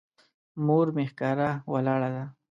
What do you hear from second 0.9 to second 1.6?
مې ښکاره